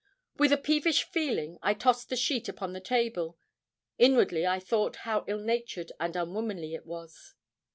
[0.39, 3.37] With a peevish feeling I tossed the sheet upon the table.
[3.99, 7.35] Inwardly I thought how ill natured and unwomanly it was.